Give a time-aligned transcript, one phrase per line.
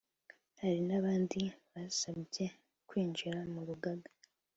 [0.59, 1.41] Hari n’abandi
[1.73, 2.45] basabye
[2.87, 4.09] kwinjira mu rugaga